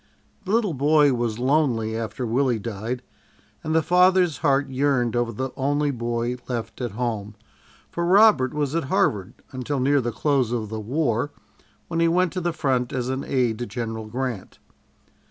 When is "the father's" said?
3.75-4.39